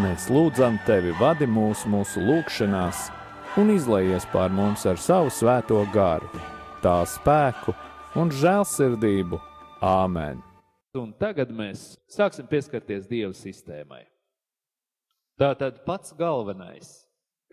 [0.00, 3.10] Mēs lūdzam tevi, vadi mūs mūsu lūgšanās,
[3.60, 6.30] un izlaies pār mums ar savu svēto garu,
[6.80, 7.74] tā spēku
[8.16, 9.36] un žēlsirdību.
[9.84, 10.40] Āmen!
[10.96, 14.06] Un tagad mēs sāksim pieskarties Dieva sistēmai.
[15.36, 16.88] Tātad pats galvenais,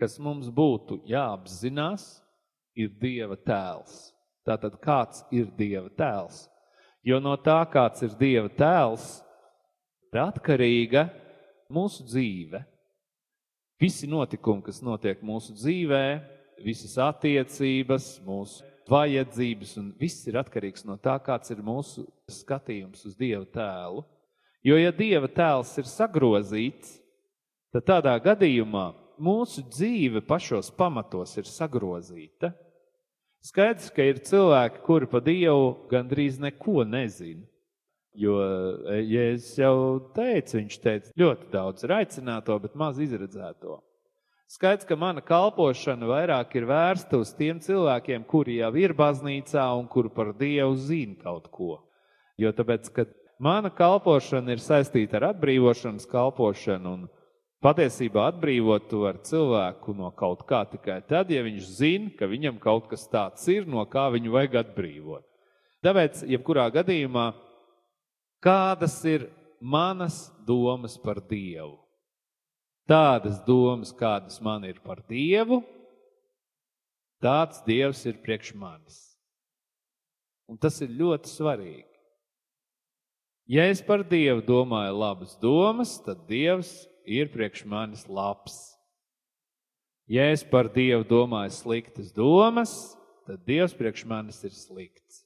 [0.00, 2.22] kas mums būtu jāapzinās,
[2.72, 4.14] ir Dieva tēls.
[4.48, 6.46] Tātad kāds ir Dieva tēls?
[7.04, 9.18] Jo no tā, kāds ir Dieva tēls,
[10.08, 11.10] ir atkarīga
[11.72, 12.62] mūsu dzīve,
[13.80, 16.04] visi notikumi, kas notiek mūsu dzīvē,
[16.64, 23.14] visas attiecības, mūsu vajadzības, un viss ir atkarīgs no tā, kāds ir mūsu skatījums uz
[23.18, 24.04] Dieva tēlu.
[24.66, 26.98] Jo, ja Dieva tēls ir sagrozīts,
[27.72, 28.90] tad tādā gadījumā
[29.20, 32.52] mūsu dzīve pašos pamatos ir sagrozīta.
[33.40, 37.46] Skaidrs, ka ir cilvēki, kuri pa Dievu gandrīz neko nezina.
[38.20, 38.34] Jo,
[39.00, 43.78] ja es jau teicu, viņš teica, ļoti daudz ir aicināto, bet maz izredzēto.
[44.50, 49.86] Skaidrs, ka mana kalpošana vairāk ir vērsta uz tiem cilvēkiem, kuri jau ir baznīcā un
[49.88, 51.78] kuri par Dievu zina kaut ko.
[52.40, 53.06] Jo tāpēc, ka
[53.40, 57.08] mana kalpošana ir saistīta ar atbrīvošanas kalpošanu un
[57.60, 62.56] Patiesībā atbrīvot to ar cilvēku no kaut kā tikai tad, ja viņš zina, ka viņam
[62.56, 65.26] kaut kas tāds ir, no kā viņu vajag atbrīvot.
[65.84, 67.26] Tāpēc, jebkurā gadījumā,
[68.42, 69.28] kādas ir
[69.60, 71.78] manas domas par Dievu?
[72.90, 75.60] Tādas domas, kādas man ir par Dievu,
[77.22, 78.98] tāds Dievs ir priekš manis.
[80.50, 81.86] Un tas ir ļoti svarīgi.
[83.50, 88.58] Ja es par Dievu domāju labas domas, tad Dievs ir priekš manis labs.
[90.10, 92.72] Ja es par Dievu domāju sliktas domas,
[93.26, 95.19] tad Dievs priekš manis ir slikts.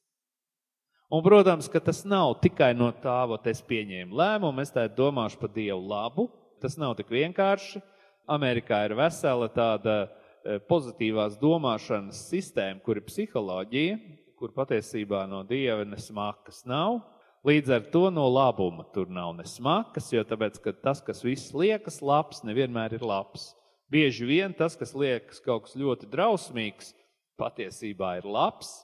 [1.15, 5.39] Un, protams, ka tas nav tikai no tā, ka es pieņēmu lēmumu, es tā domāšu
[5.39, 6.25] par Dievu labu.
[6.59, 7.79] Tas nav tik vienkārši.
[8.27, 13.99] Amerikā ir vesela tāda e, pozitīvās domāšanas sistēma, kur ir psiholoģija,
[14.41, 16.99] kur patiesībā no Dieva nesmakas nav.
[17.47, 22.01] Līdz ar to no labuma tur nav ne smakas, jo tāpēc, tas, kas viss liekas
[22.03, 23.53] labs, nevienmēr ir labs.
[23.87, 26.91] Bieži vien tas, kas liekas kaut kas ļoti drausmīgs,
[27.39, 28.81] patiesībā ir labs.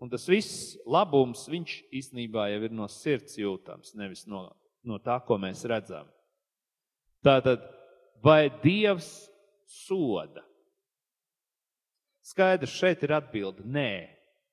[0.00, 4.46] Un tas viss labums, viņš īstenībā jau ir no sirds jūtams, nevis no,
[4.82, 6.08] no tā, ko mēs redzam.
[7.24, 7.66] Tātad,
[8.24, 9.28] vai Dievs
[9.68, 10.40] soda?
[12.24, 13.92] Skaidrs, šeit ir atbilde- nē,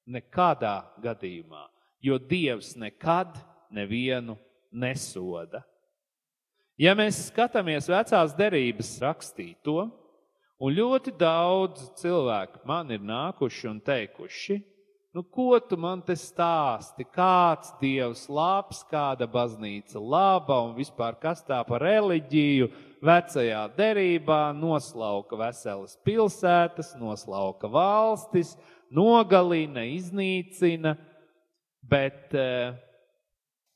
[0.07, 1.67] nekādā gadījumā
[1.99, 3.37] jo Dievs nekad
[3.69, 4.37] nevienu
[4.71, 5.63] nesoda.
[6.77, 9.87] Ja mēs skatāmies vecās derības rakstīto,
[10.61, 14.59] un ļoti daudz cilvēku man ir nākuši un teikuši,
[15.15, 21.43] nu, ko tu man te stāsti, kāds dievs labs, kāda baznīca laba un vispār kas
[21.47, 22.69] tā par reliģiju
[23.05, 28.55] vecajā derībā noslauka veselas pilsētas, noslauka valstis,
[28.89, 30.97] nogalina, iznīcina–
[31.87, 32.75] Bet uh,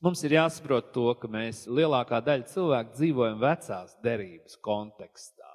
[0.04, 5.48] mums ir jāsaprot to, ka mēs lielākā daļa cilvēku dzīvojam vecās derības kontekstā.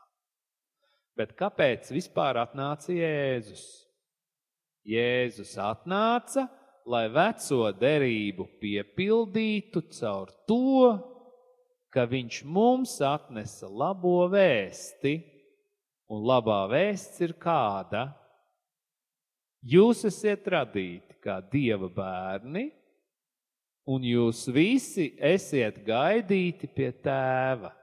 [1.18, 3.65] Bet kāpēc vispār atnāca Jēzus?
[4.88, 6.48] Jēzus atnāca,
[6.88, 10.94] lai veco derību piepildītu caur to,
[11.92, 15.18] ka viņš mums atnesa labo vēsti,
[16.07, 18.07] un labā vēsts ir kāda?
[19.68, 22.69] Jūs esat radīti kā dieva bērni,
[23.92, 27.74] un jūs visi esiet gaidīti pie tēva.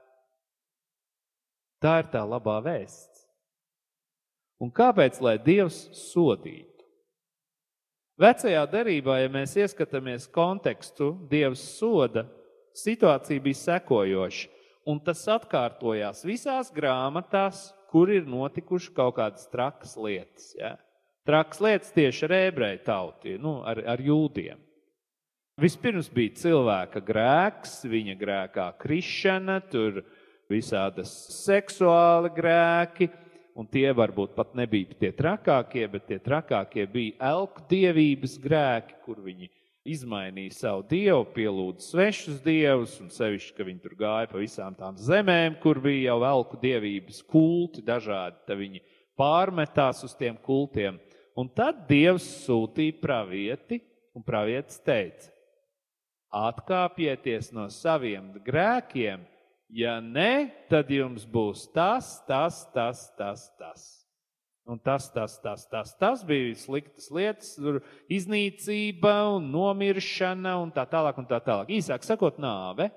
[1.81, 3.25] Tā ir tā labā vēsts.
[4.63, 6.74] Un kāpēc, lai Dievs sodītu?
[8.15, 12.23] Vecajā derībā, ja mēs ieskatāmies kontekstu, Dievs soda,
[12.71, 14.47] situācija bija sekojoša,
[14.87, 20.53] un tas atkārtojās visās grāmatās, kur ir notikuši kaut kādas trakas lietas.
[20.55, 20.77] Ja?
[21.27, 24.63] Traks lietas tieši ar ebreju tauti, nu, ar, ar jūdiem.
[25.59, 30.05] Vispirms bija cilvēka grēks, viņa grēkā krišana, tur
[30.51, 33.11] visādas seksuāli grēki,
[33.55, 39.21] un tie varbūt pat nebija tie trakākie, bet tie trakākie bija elku dievības grēki, kur
[39.23, 39.49] viņi
[39.85, 44.97] izmainīja savu dievu, pielūdza svešus dievus, un sevišķi, ka viņi tur gāja pa visām tām
[44.97, 48.81] zemēm, kur bija jau elku dievības kulti dažādi, tad viņi
[49.19, 50.97] pārmetās uz tiem kultiem.
[51.35, 53.81] Un tad Dievs sūtīja pravieti,
[54.15, 55.29] un pravietis teica:
[56.35, 59.23] Atkāpieties no saviem grēkiem,
[59.75, 63.85] ja ne, tad jums būs tas, tas, tas, tas, tas.
[64.65, 67.51] Un tas, tas, tas, tas, tas bija sliktas lietas,
[68.09, 71.69] iznīcība un nomiršana un tā tālāk un tā tālāk.
[71.75, 72.87] Īsāk sakot, nāve.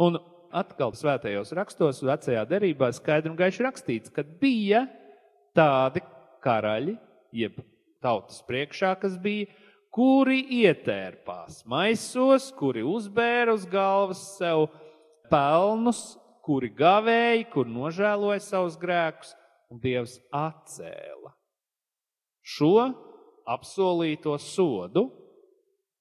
[0.00, 0.16] Un
[0.54, 4.86] atkal svētajos rakstos, vecajā derībā skaidri un gaiši rakstīts, ka bija
[5.58, 6.00] tādi
[6.44, 6.96] karaļi,
[7.34, 7.58] jeb
[8.00, 9.50] tautas priekšā, kas bija,
[9.92, 14.68] kuri ietērpās maisos, kuri uzbēra uz galvas sev
[15.30, 19.34] pelnus, kuri gavēja, kur nožēloja savus grēkus,
[19.68, 21.34] un Dievs atcēla
[22.48, 22.88] šo
[23.48, 25.08] apsolīto sodu,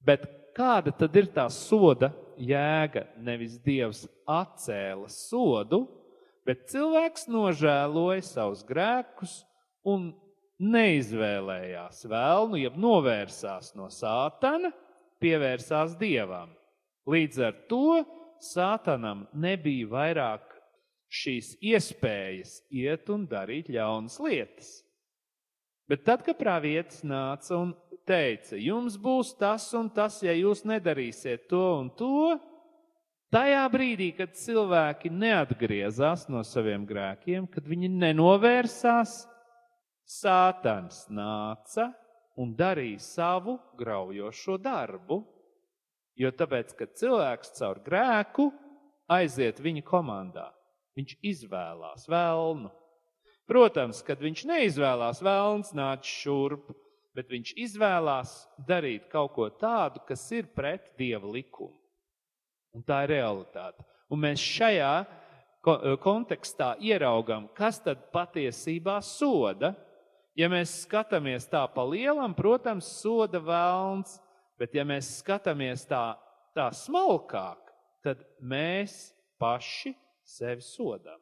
[0.08, 0.24] bet
[0.56, 3.08] kāda tad ir tā soda jēga?
[3.20, 5.84] Nevis Dievs atcēla sodu,
[6.48, 9.42] bet cilvēks nožēloja savus grēkus
[9.88, 10.14] un
[10.58, 14.72] neizvēlējās vēlnu, jeb novērsās no sātana,
[15.22, 16.54] pievērsās dievam.
[17.08, 18.02] Līdz ar to
[18.44, 20.56] sātanam nebija vairāk
[21.08, 24.72] šīs iespējas iet un darīt ļaunas lietas.
[25.88, 27.72] Bet tad, kad pravietis nāca un
[28.08, 32.36] teica, jums būs tas un tas, ja jūs nedarīsiet to un to,
[33.32, 39.24] tajā brīdī, kad cilvēki neatgriezās no saviem grēkiem, kad viņi nenovērsās,
[40.08, 41.90] Sātans nāca
[42.40, 45.20] un darīja savu graujošo darbu.
[46.18, 48.50] Jo tāpēc, ka cilvēks caur grēku
[49.14, 50.48] aiziet viņa komandā,
[50.98, 52.72] viņš izvēlās vēlnu.
[53.48, 56.74] Protams, kad viņš neizvēlās vēlns nāc šurp,
[57.16, 58.34] bet viņš izvēlās
[58.68, 61.78] darīt kaut ko tādu, kas ir pret dieva likumu.
[62.76, 63.86] Un tā ir realitāte.
[64.12, 64.92] Un mēs šajā
[66.04, 69.74] kontekstā ieraugam, kas tad patiesībā soda
[70.38, 74.20] Ja mēs skatāmies tā pa lielam, protams, soda vēlns,
[74.60, 76.18] bet ja mēs skatāmies tā,
[76.58, 77.72] tā smalkāk,
[78.06, 79.94] tad mēs paši
[80.28, 81.22] sevi sodām.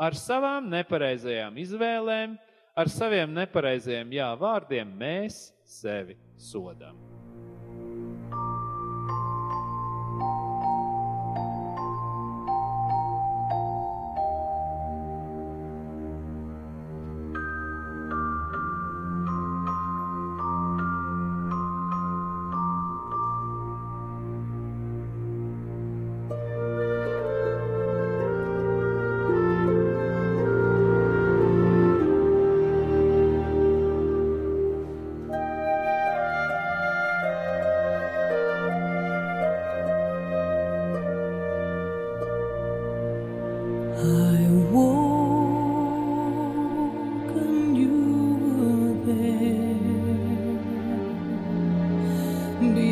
[0.00, 2.38] Ar savām nepareizajām izvēlēm,
[2.80, 7.19] ar saviem nepareizajiem jā vārdiem mēs sevi sodām.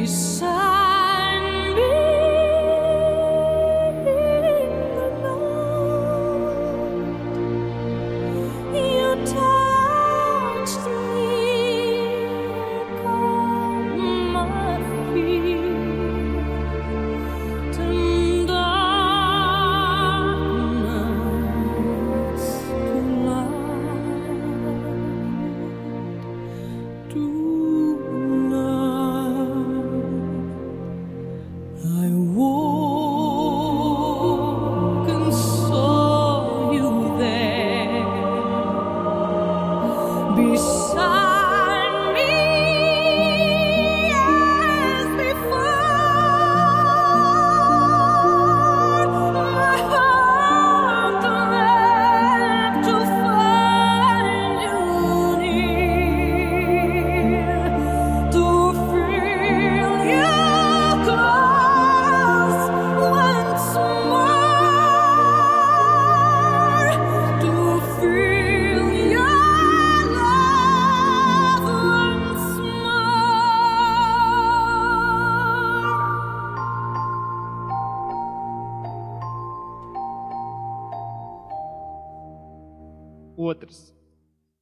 [0.09, 0.48] So.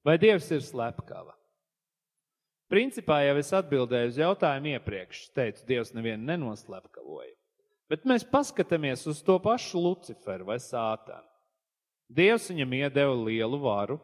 [0.07, 1.33] Vai Dievs ir slepkava?
[2.71, 5.23] Principā jau es atbildēju uz jautājumu iepriekš.
[5.25, 7.33] Es teicu, Dievs nevienu nenoslepkavoja.
[7.91, 11.27] Bet mēs paskatāmies uz to pašu Luciferu vai Sātanu.
[12.07, 13.99] Dievs viņam iedeva lielu varu,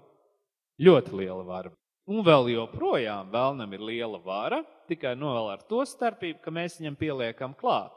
[0.83, 1.71] ļoti lielu varu.
[2.11, 6.81] Un vēl joprojām vēlnam ir liela vara, tikai no vēl ar to starpību, ka mēs
[6.81, 7.95] viņam pieliekam klāt.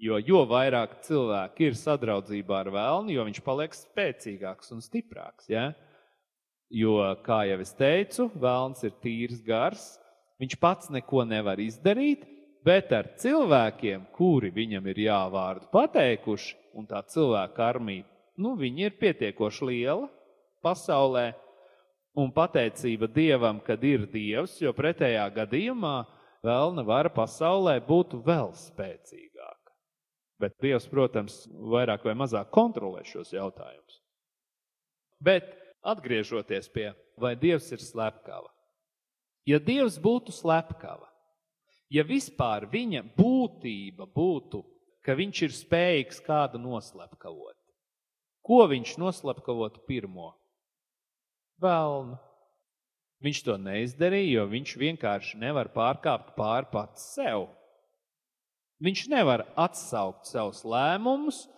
[0.00, 5.48] Jo, jo vairāk cilvēki ir sadraudzībā ar vēlnu, jo viņš paliek spēcīgāks un stiprāks.
[5.52, 5.72] Ja?
[6.68, 9.84] Jo, kā jau es teicu, vēlns ir tīrs gars,
[10.40, 12.26] viņš pats neko nevar izdarīt,
[12.64, 18.04] bet ar cilvēkiem, kuri viņam ir jāvārdu pateikuši, un tā cilvēka armija,
[18.36, 20.10] nu, viņi ir pietiekoši liela
[20.62, 21.32] pasaulē,
[22.18, 26.02] un pateicība Dievam, kad ir Dievs, jo pretējā gadījumā
[26.44, 29.72] vēlna vara pasaulē būtu vēl spēcīgāka.
[30.38, 34.02] Bet Dievs, protams, vairāk vai mazāk kontrolē šos jautājumus.
[35.18, 35.50] Bet
[35.82, 38.50] atgriežoties pie, vai Dievs ir slepkava.
[39.48, 41.08] Ja Dievs būtu slepkava,
[41.88, 44.62] ja vispār viņa būtība būtu,
[45.04, 47.56] ka viņš ir spējīgs kādu noslepkavot,
[48.44, 50.34] ko viņš noslepkavotu pirmo?
[51.62, 52.18] Velnu.
[53.18, 57.48] Viņš to neizdarīja, jo viņš vienkārši nevar pārkāpt pāri pats sev.
[58.78, 61.48] Viņš nevar atsaukt savus lēmumus,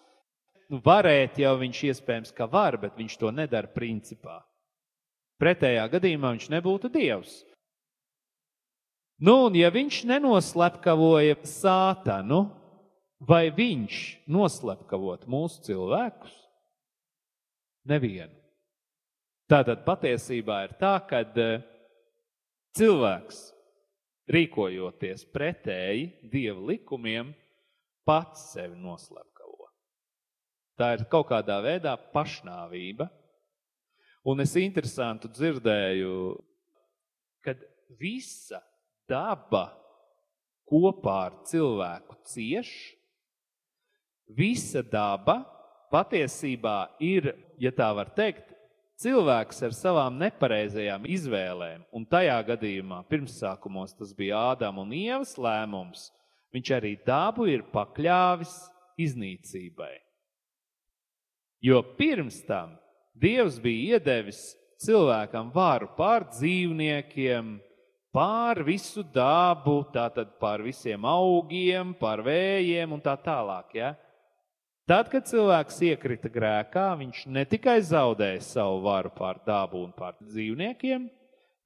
[0.70, 4.40] nu, varēt jau viņš iespējams, ka var, bet viņš to nedara principā.
[5.40, 7.40] Pretējā gadījumā viņš nebūtu dievs.
[9.20, 12.46] Nu, un ja viņš nenoslepkavoja sātanu,
[13.20, 13.96] vai viņš
[14.32, 16.36] noslepkavot mūsu cilvēkus?
[17.88, 18.32] Nevienu.
[19.50, 21.64] Tātad patiesībā ir tā, ka eh,
[22.78, 23.40] cilvēks,
[24.30, 27.34] rīkojoties pretēji dieva likumiem,
[28.06, 29.29] pats sevi noslepkavo.
[30.80, 33.10] Tā ir kaut kādā veidā pašnāvība.
[34.24, 36.14] Un es interesantu dzirdēju,
[37.44, 37.60] kad
[38.00, 38.62] visa
[39.08, 39.66] daba
[40.70, 42.70] kopā ar cilvēku cieš,
[44.32, 45.42] visa daba
[45.92, 48.52] patiesībā ir, ja tā var teikt,
[49.00, 56.08] cilvēks ar savām nepareizajām izvēlēm, un tajā gadījumā pirmsākumos tas bija Ādama un Ievas lēmums,
[56.54, 58.54] viņš arī dabu ir pakļāvis
[59.00, 59.96] iznīcībai.
[61.60, 62.76] Jo pirms tam
[63.20, 67.58] Dievs bija iedevis cilvēkam varu pār dzīvniekiem,
[68.14, 73.74] pār visu dabu, tātad pār visiem augiem, pār vējiem un tā tālāk.
[73.76, 73.92] Ja?
[74.88, 80.16] Tad, kad cilvēks iekrita grēkā, viņš ne tikai zaudēja savu varu pār dabu un pār
[80.22, 81.04] dzīvniekiem,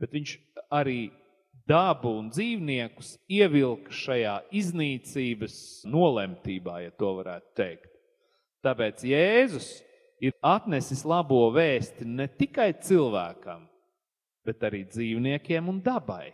[0.03, 0.35] bet viņš
[0.75, 1.07] arī
[1.71, 7.94] dabu un dzīvniekus ievilka šajā iznīcības nolemtībā, ja to varētu teikt.
[8.65, 9.69] Tāpēc Jēzus
[10.25, 13.67] ir atnesis labo vēsti ne tikai cilvēkam,
[14.47, 16.33] bet arī dzīvniekiem un dabai.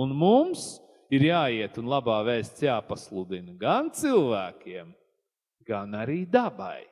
[0.00, 0.78] Un mums
[1.12, 4.94] ir jāiet un labā vēsts jāpasludina gan cilvēkiem,
[5.68, 6.86] gan arī dabai.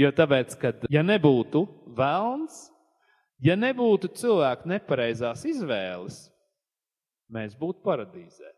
[0.00, 1.62] Jo tāpēc, kad ja nebūtu
[1.94, 2.70] vēlns,
[3.40, 6.26] Ja nebūtu cilvēku nepareizās izvēles,
[7.32, 8.50] mēs būtu paradīzē.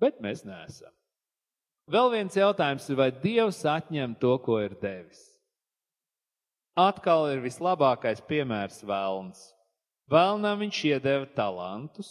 [0.00, 0.92] Bet mēs neesam.
[1.86, 5.20] Vēl viens jautājums ir, vai Dievs atņem to, ko ir devis?
[6.76, 9.44] Atkal ir vislabākais piemērs vēlns.
[10.10, 12.10] Vēlnam viņš iedeva talantus,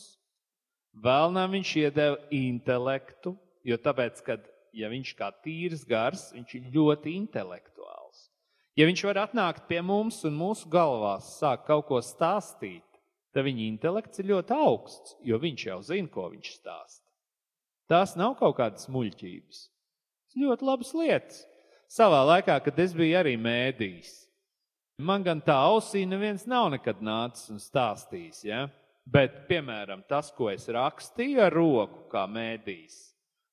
[1.03, 3.35] vēlnam viņš iedeva intelektu,
[3.67, 8.29] jo tāpēc, kad ja viņš kā tīrs gars, viņš ir ļoti intelektuāls.
[8.79, 12.87] Ja viņš var atnākt pie mums un mūsu galvās sāk kaut ko stāstīt,
[13.35, 17.04] tad viņa intelekts ir ļoti augsts, jo viņš jau zina, ko viņš stāsta.
[17.91, 19.59] Tās nav kaut kādas muļķības.
[20.25, 21.43] Tas ļoti labas lietas.
[21.91, 24.13] Savā laikā, kad es biju arī mēdījis,
[25.05, 28.41] man gan tā ausī neviens nav nekad nācis un stāstījis.
[28.47, 28.63] Ja?
[29.05, 32.97] Bet, piemēram, tas, ko es rakstīju ar roku, kā mēdījis,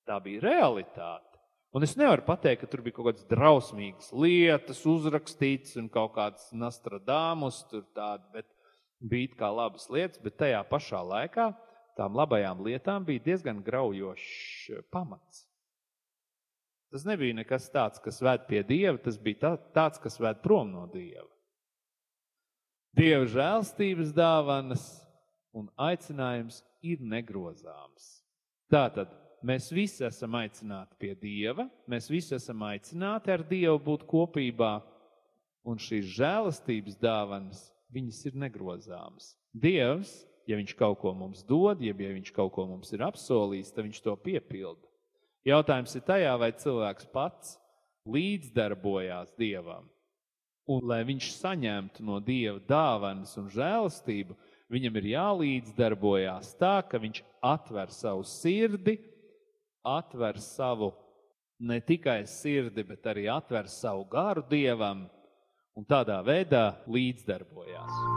[0.09, 1.29] tā bija realitāte.
[1.77, 6.51] Un es nevaru pateikt, ka tur bija kaut kādas drausmīgas lietas uzrakstītas un kaut kādas
[6.57, 8.49] Nostradāmus tur tādi, bet
[9.01, 11.51] bija kā labas lietas, bet tajā pašā laikā
[12.03, 15.47] tām labajām lietām bija diezgan graujošs pamats.
[16.93, 20.75] Tas nebija nekas tāds, kas ved pie Dieva, tas bija tā, tāds, kas ved prom
[20.75, 21.31] no Dieva.
[22.93, 24.85] Dieva žēlstības dāvanas
[25.57, 28.11] un aicinājums ir negrozāms.
[28.69, 34.75] Tātad mēs visi esam aicināti pie Dieva, mēs visi esam aicināti ar Dievu būt kopībā,
[35.65, 39.33] un šīs žēlastības dāvanas, viņas ir negrozāmas.
[39.53, 40.13] Dievs,
[40.49, 43.87] ja viņš kaut ko mums dod, jeb ja viņš kaut ko mums ir apsolījis, tad
[43.87, 44.89] viņš to piepilda.
[45.47, 47.57] Jautājums ir tajā, vai cilvēks pats
[48.07, 49.89] līdzdarbojās Dievam.
[50.71, 54.37] Un, lai viņš saņemtu no Dieva dāvanas un žēlastību,
[54.71, 59.01] viņam ir jālīdzdarbojās tā, ka viņš atver savu sirdi
[59.83, 60.93] atver savu
[61.59, 65.07] ne tikai sirdi, bet arī atver savu garu dievam
[65.77, 68.12] un tādā veidā līdzdarbojās.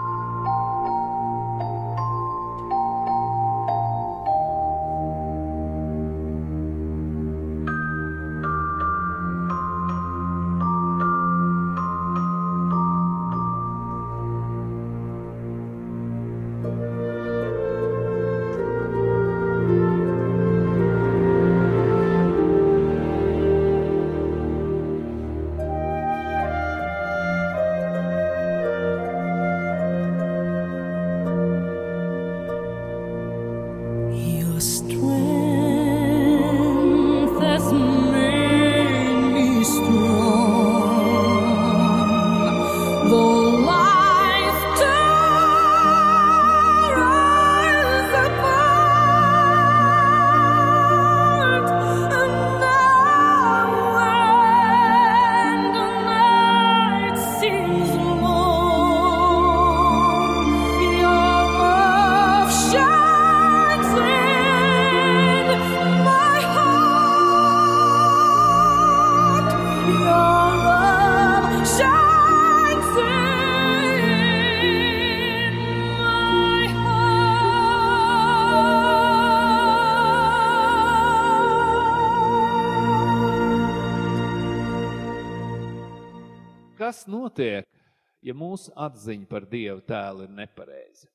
[88.65, 91.07] Mūsu atziņa par Dievu tēlu ir nepareiza?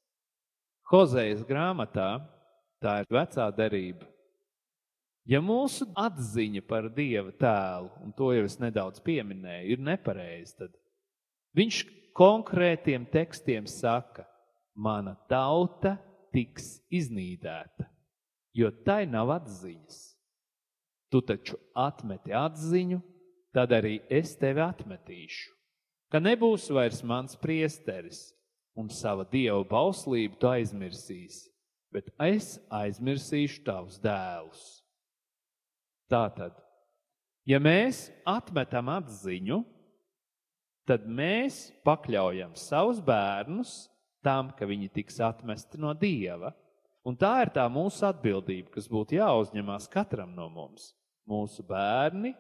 [0.91, 2.21] Hozejas grāmatā,
[2.81, 4.07] tā ir vecā derība.
[5.27, 10.75] Ja mūsu atziņa par Dieva tēlu, un to jau es nedaudz pieminēju, ir nepareiza, tad
[11.55, 11.85] viņš
[12.15, 14.27] konkrētiem tekstiem saka,
[14.75, 15.99] mana tauta
[16.33, 17.87] tiks iznīdēta,
[18.55, 20.17] jo tai nav atziņas.
[21.11, 23.01] Tu taču atmeti atziņu,
[23.53, 25.60] tad arī es tevi atmetīšu.
[26.11, 28.33] Ka nebūs vairs mans priesteris,
[28.75, 31.51] un sava dieva bauslību tu aizmirsīsi,
[31.95, 34.65] bet es aizmirsīšu tavus dēlus.
[36.11, 36.57] Tātad,
[37.47, 39.61] ja mēs atmetam atziņu,
[40.91, 43.85] tad mēs pakļaujam savus bērnus
[44.27, 46.51] tam, ka viņi tiks atmesti no dieva.
[47.07, 50.91] Un tā ir tā mūsu atbildība, kas būtu jāuzņemās katram no mums.
[51.31, 52.35] Mūsu bērni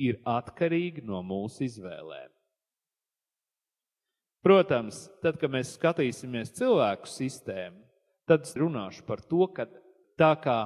[0.00, 2.30] ir atkarīgi no mūsu izvēlēm.
[4.42, 7.78] Protams, tad, kad mēs skatīsimies cilvēku sistēmu,
[8.26, 9.68] tad runāšu par to, ka
[10.18, 10.58] tā kā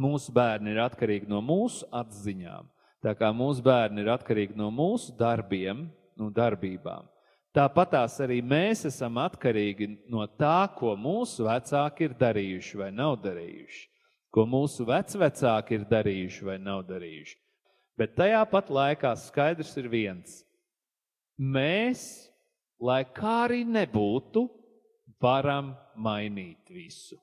[0.00, 2.66] mūsu bērni ir atkarīgi no mūsu atziņām,
[3.04, 5.86] tā kā mūsu bērni ir atkarīgi no mūsu darbiem,
[6.18, 7.06] no darbībām,
[7.54, 13.86] tāpatās arī mēs esam atkarīgi no tā, ko mūsu vecāki ir darījuši vai nav darījuši,
[14.34, 17.38] ko mūsu vecvecāki ir darījuši vai nav darījuši.
[17.94, 20.40] Bet tajā pat laikā skaidrs ir viens.
[21.38, 22.26] Mēs,
[22.84, 24.44] lai kā arī nebūtu,
[25.22, 27.16] varam mainīt visu.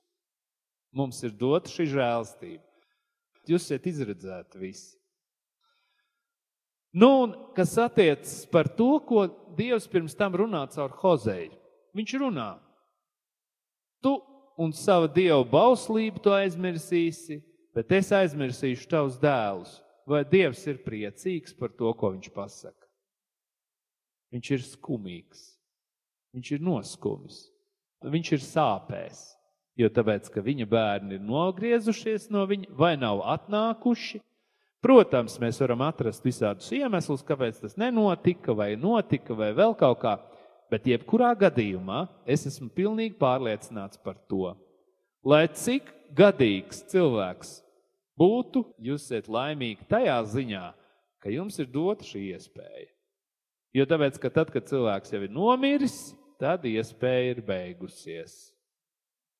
[0.92, 2.64] Mums ir dota šī žēlstība.
[3.48, 4.96] Jūs esat izredzēti visi.
[6.92, 9.24] Nu, un kas attiecas par to, ko
[9.56, 11.54] Dievs pirms tam runā caur Hozeju.
[11.96, 12.50] Viņš runā,
[14.04, 14.14] tu
[14.60, 17.40] un savu dievu bauslību tu aizmirsīsi,
[17.76, 22.88] bet es aizmirsīšu tavus dēlus vai Dievs ir priecīgs par to, ko viņš pasaka.
[24.32, 25.42] Viņš ir skumīgs,
[26.32, 27.44] viņš ir noskumis,
[28.02, 29.22] viņš ir sāpēs,
[29.78, 34.20] jo tāpēc, ka viņa bērni ir nogriezušies no viņa vai nav atnākuši.
[34.82, 40.16] Protams, mēs varam atrast visādus iemeslus, kāpēc tas nenotika, vai notika, vai vēl kaut kā,
[40.72, 44.56] bet jebkurā gadījumā es esmu pilnīgi pārliecināts par to,
[45.22, 47.60] lai cik gadīgs cilvēks
[48.18, 50.64] būtu, jūs esat laimīgi tajā ziņā,
[51.22, 52.90] ka jums ir dota šī iespēja.
[53.72, 56.12] Jo tāpēc, ka tad, kad cilvēks jau ir nomiris,
[56.42, 58.50] tad iespēja ir beigusies.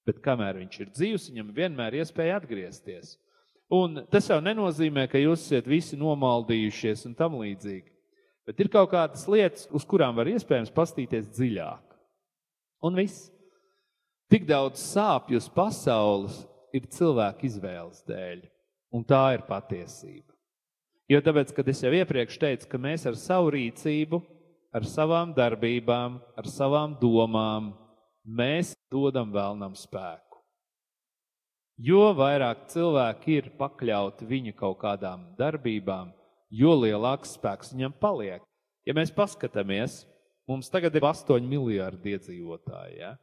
[0.07, 3.17] Bet kamēr viņš ir dzīvs, viņam vienmēr ir iespēja atgriezties.
[3.73, 7.89] Un tas jau nenozīmē, ka jūs esat visi nomaldījušies un tam līdzīgi.
[8.47, 11.95] Bet ir kaut kādas lietas, uz kurām var iespējams pastīties dziļāk.
[12.83, 13.31] Un viss.
[14.33, 16.43] Tik daudz sāpju uz pasaules
[16.75, 18.43] ir cilvēku izvēles dēļ.
[18.93, 20.33] Un tā ir patiesība.
[21.09, 24.21] Jo tāpēc, kad es jau iepriekš teicu, ka mēs ar savu rīcību,
[24.73, 27.73] ar savām darbībām, ar savām domām,
[28.25, 30.41] mēs dodam vēlnam spēku.
[31.83, 36.13] Jo vairāk cilvēki ir pakļauti viņa kaut kādām darbībām,
[36.53, 38.45] jo lielāks spēks viņam paliek.
[38.87, 40.03] Ja mēs paskatāmies,
[40.49, 42.99] mums tagad ir 8 miljardi iedzīvotāji.
[43.01, 43.15] Ja?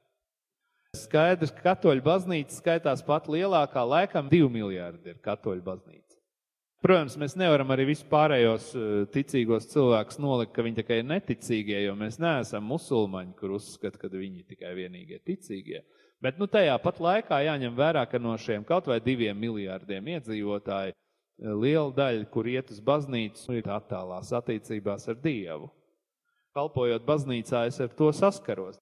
[0.97, 6.09] Skaidrs, ka katoļu baznīca skaitās pat lielākā, laikam, divi miljardi ir katoļu baznīca.
[6.80, 11.96] Protams, mēs nevaram arī vispārējos eh, ticīgos cilvēkus nolikt, ka viņi tikai ir neticīgie, jo
[12.00, 15.82] mēs neesam musulmaņi, kur uzskata, ka viņi ir tikai vienīgie ticīgie.
[16.24, 20.96] Bet nu, tajā pat laikā jāņem vērā, ka no šiem kaut vai diviem miljārdiem iedzīvotāji
[20.96, 21.02] eh,
[21.52, 25.68] liela daļa, kur iet uz baznīcu, ir attālās attiecībās ar Dievu.
[26.56, 28.80] Kalpojot baznīcā, es ar to saskaros.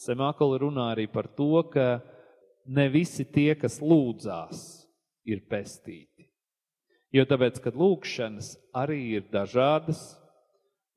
[0.00, 2.02] Semākola runā arī par to, ka
[2.68, 4.84] ne visi tie, kas lūdzās,
[5.24, 6.09] ir pestīti.
[7.10, 10.14] Jo tāpēc, kad lūkšanas arī ir dažādas,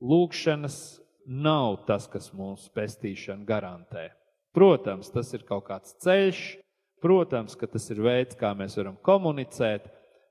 [0.03, 0.77] lūkšanas
[1.25, 4.11] nav tas, kas mūsu pestīšanu garantē.
[4.53, 6.41] Protams, tas ir kaut kāds ceļš,
[7.01, 9.87] protams, ka tas ir veids, kā mēs varam komunicēt,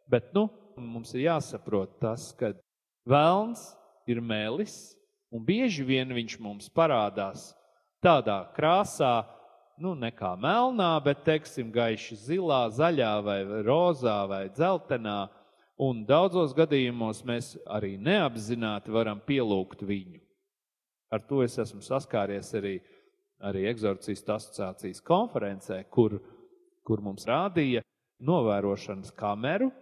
[0.06, 0.46] bet nu,
[0.78, 2.52] mums ir jāsaprot tas, ka
[3.08, 3.72] vēlns
[4.06, 4.94] ir mēlis,
[5.34, 7.50] un bieži vien viņš mums parādās
[8.04, 9.24] tādā krāsā,
[9.82, 15.24] nu, ne kā melnā, bet, teiksim, gaiši zilā, zaļā vai rozā vai dzeltenā.
[15.82, 20.20] Un daudzos gadījumos mēs arī neapzināti varam pielūgt viņu.
[21.12, 22.76] Ar to es esmu saskāries arī,
[23.42, 26.20] arī eksorcistu asociācijas konferencē, kur,
[26.86, 27.82] kur mums rādīja
[28.22, 29.72] novērošanas kameru,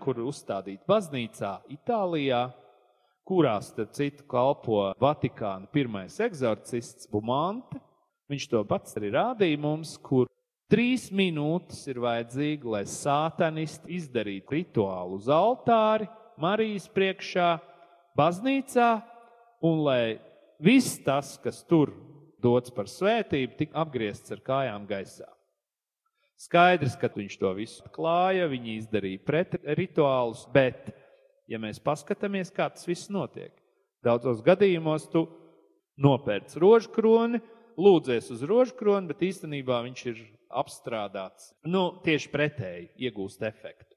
[0.00, 2.42] kur uzstādīt baznīcā Itālijā,
[3.24, 7.80] kurā starp citu kalpo Vatikāna pirmais eksorcists Bumante.
[8.30, 10.28] Viņš to pats arī rādīja mums, kur
[10.70, 16.08] trīs minūtes ir vajadzīgi, lai sātanisti izdarītu rituālu uz altāri,
[16.40, 17.58] Marijas priekšā,
[18.16, 18.90] baznīcā,
[19.66, 20.20] un lai
[20.62, 21.92] viss tas, kas tur
[22.40, 25.28] dots par svētību, tik apgriezts ar kājām gaisā.
[26.40, 30.88] Skaidrs, ka viņš to visu klāja, viņi izdarīja pret rituālus, bet,
[31.50, 33.52] ja mēs paskatāmies, kā tas viss notiek,
[34.00, 35.26] daudzos gadījumos tu
[36.00, 37.42] nopērc rožu kroni,
[37.80, 40.20] lūdzies uz rožu kroni, bet īstenībā viņš ir
[40.60, 41.52] apstrādāts.
[41.64, 43.96] Nu, tieši pretēji iegūst efektu.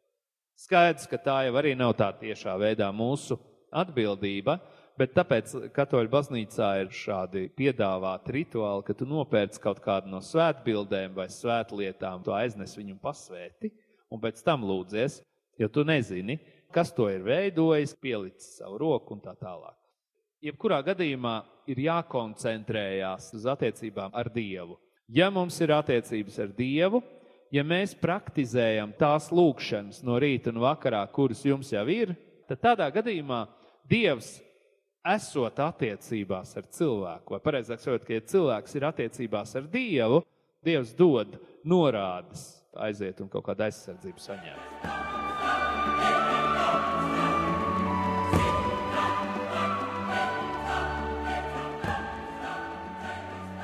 [0.63, 3.39] Skaidrs, ka tā jau arī nav tā tiešā veidā mūsu
[3.73, 4.59] atbildība,
[4.99, 11.17] bet tāpēc katoļu baznīcā ir šādi piedāvāti rituāli, ka tu nopērc kaut kādu no svētbildēm
[11.17, 13.73] vai svētlietām, tu aiznes viņu pasvēti
[14.13, 15.23] un pēc tam lūdzies,
[15.59, 16.37] jo tu nezini,
[16.73, 19.82] kas to ir veidojis, pielicis savu roku un tā tālāk.
[20.43, 21.37] Jebkurā gadījumā
[21.71, 24.75] ir jākoncentrējās uz attiecībām ar Dievu.
[25.07, 26.99] Ja mums ir attiecības ar Dievu,
[27.53, 32.11] ja mēs praktizējam tās lūkšanas no rīta un vakarā, kuras jums jau ir,
[32.49, 33.45] tad tādā gadījumā
[33.87, 34.35] Dievs
[35.13, 40.23] esot attiecībās ar cilvēku, vai precīzāk sakot, ja cilvēks ir attiecībās ar Dievu,
[40.63, 42.49] Dievs dod norādes,
[42.83, 45.02] aiziet un kaut kādu aizsardzību saņemt.